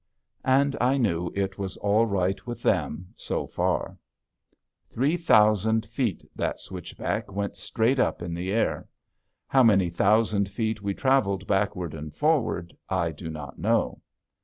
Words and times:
And 0.43 0.75
I 0.81 0.97
knew 0.97 1.31
it 1.35 1.59
was 1.59 1.77
all 1.77 2.07
right 2.07 2.47
with 2.47 2.63
them 2.63 3.09
so 3.15 3.45
far. 3.45 3.99
Three 4.89 5.15
thousand 5.15 5.85
feet 5.85 6.25
that 6.35 6.59
switchback 6.59 7.31
went 7.31 7.55
straight 7.55 7.99
up 7.99 8.23
in 8.23 8.33
the 8.33 8.51
air. 8.51 8.87
How 9.47 9.61
many 9.61 9.91
thousand 9.91 10.49
feet 10.49 10.81
we 10.81 10.95
traveled 10.95 11.45
back 11.45 11.75
and 11.75 12.11
forward, 12.15 12.75
I 12.89 13.11
do 13.11 13.29
not 13.29 13.59
know. 13.59 14.01